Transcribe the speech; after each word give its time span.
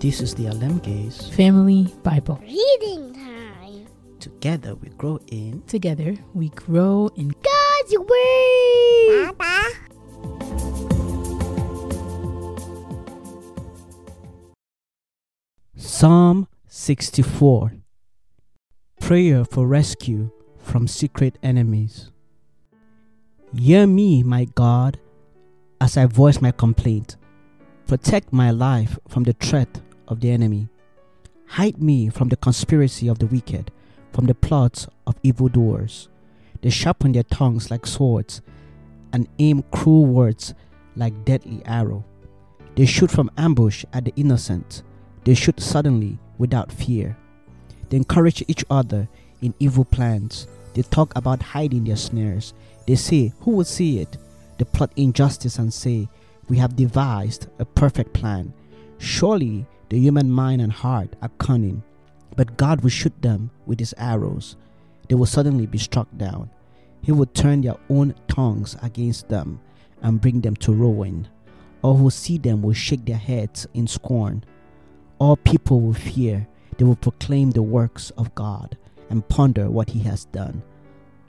This 0.00 0.22
is 0.22 0.34
the 0.34 0.46
Alemge's 0.46 1.28
Family 1.36 1.92
Bible. 2.02 2.40
Reading 2.40 3.12
time. 3.12 3.86
Together 4.18 4.74
we 4.74 4.88
grow 4.96 5.20
in 5.26 5.60
Together 5.66 6.16
we 6.32 6.48
grow 6.48 7.10
in 7.16 7.28
God's 7.28 7.98
Word. 7.98 9.36
Papa. 9.36 9.68
Psalm 15.76 16.48
64 16.66 17.72
Prayer 19.02 19.44
for 19.44 19.66
rescue 19.66 20.30
from 20.56 20.88
secret 20.88 21.36
enemies. 21.42 22.10
Hear 23.54 23.86
me, 23.86 24.22
my 24.22 24.46
God, 24.46 24.98
as 25.78 25.98
I 25.98 26.06
voice 26.06 26.40
my 26.40 26.52
complaint. 26.52 27.18
Protect 27.86 28.32
my 28.32 28.50
life 28.50 28.98
from 29.06 29.24
the 29.24 29.34
threat 29.34 29.82
of 30.10 30.20
the 30.20 30.30
enemy. 30.30 30.68
Hide 31.46 31.80
me 31.80 32.10
from 32.10 32.28
the 32.28 32.36
conspiracy 32.36 33.08
of 33.08 33.18
the 33.18 33.26
wicked, 33.26 33.70
from 34.12 34.26
the 34.26 34.34
plots 34.34 34.86
of 35.06 35.16
evildoers. 35.22 36.08
They 36.60 36.70
sharpen 36.70 37.12
their 37.12 37.22
tongues 37.22 37.70
like 37.70 37.86
swords 37.86 38.42
and 39.12 39.28
aim 39.38 39.64
cruel 39.72 40.06
words 40.06 40.54
like 40.96 41.24
deadly 41.24 41.62
arrow. 41.64 42.04
They 42.76 42.86
shoot 42.86 43.10
from 43.10 43.30
ambush 43.36 43.84
at 43.92 44.04
the 44.04 44.12
innocent. 44.16 44.82
They 45.24 45.34
shoot 45.34 45.60
suddenly 45.60 46.18
without 46.38 46.70
fear. 46.72 47.16
They 47.88 47.96
encourage 47.96 48.44
each 48.46 48.64
other 48.70 49.08
in 49.42 49.54
evil 49.58 49.84
plans. 49.84 50.46
They 50.74 50.82
talk 50.82 51.12
about 51.16 51.42
hiding 51.42 51.84
their 51.84 51.96
snares. 51.96 52.54
They 52.86 52.94
say, 52.94 53.32
Who 53.40 53.52
will 53.52 53.64
see 53.64 54.00
it? 54.00 54.16
They 54.58 54.64
plot 54.64 54.92
injustice 54.96 55.58
and 55.58 55.72
say, 55.72 56.08
We 56.48 56.58
have 56.58 56.76
devised 56.76 57.48
a 57.58 57.64
perfect 57.64 58.12
plan. 58.12 58.52
Surely 58.98 59.66
the 59.90 59.98
human 59.98 60.30
mind 60.30 60.62
and 60.62 60.72
heart 60.72 61.14
are 61.20 61.30
cunning, 61.38 61.82
but 62.36 62.56
God 62.56 62.80
will 62.80 62.90
shoot 62.90 63.20
them 63.22 63.50
with 63.66 63.80
his 63.80 63.92
arrows. 63.98 64.56
They 65.08 65.16
will 65.16 65.26
suddenly 65.26 65.66
be 65.66 65.78
struck 65.78 66.06
down. 66.16 66.48
He 67.02 67.10
will 67.10 67.26
turn 67.26 67.62
their 67.62 67.76
own 67.88 68.14
tongues 68.28 68.76
against 68.82 69.28
them 69.28 69.60
and 70.00 70.20
bring 70.20 70.40
them 70.40 70.54
to 70.56 70.72
ruin. 70.72 71.26
All 71.82 71.96
who 71.96 72.08
see 72.08 72.38
them 72.38 72.62
will 72.62 72.72
shake 72.72 73.04
their 73.04 73.16
heads 73.16 73.66
in 73.74 73.88
scorn. 73.88 74.44
All 75.18 75.36
people 75.36 75.80
will 75.80 75.94
fear. 75.94 76.46
They 76.78 76.84
will 76.84 76.96
proclaim 76.96 77.50
the 77.50 77.62
works 77.62 78.10
of 78.10 78.34
God 78.36 78.78
and 79.10 79.28
ponder 79.28 79.68
what 79.68 79.90
he 79.90 80.00
has 80.00 80.24
done. 80.26 80.62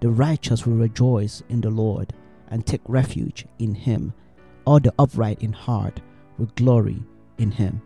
The 0.00 0.08
righteous 0.08 0.64
will 0.64 0.76
rejoice 0.76 1.42
in 1.50 1.60
the 1.60 1.70
Lord 1.70 2.14
and 2.48 2.64
take 2.64 2.80
refuge 2.88 3.44
in 3.58 3.74
him. 3.74 4.14
All 4.64 4.80
the 4.80 4.94
upright 4.98 5.42
in 5.42 5.52
heart 5.52 6.00
will 6.38 6.50
glory 6.56 7.02
in 7.36 7.50
him. 7.50 7.82